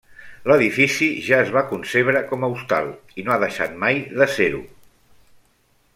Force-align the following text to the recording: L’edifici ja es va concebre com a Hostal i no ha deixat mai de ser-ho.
L’edifici 0.51 1.09
ja 1.25 1.41
es 1.47 1.51
va 1.57 1.63
concebre 1.73 2.23
com 2.31 2.45
a 2.45 2.49
Hostal 2.55 2.89
i 3.23 3.27
no 3.27 3.35
ha 3.35 3.39
deixat 3.47 3.79
mai 3.85 4.03
de 4.23 4.29
ser-ho. 4.39 4.67